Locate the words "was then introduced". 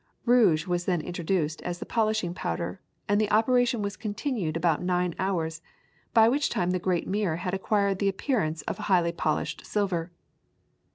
0.65-1.61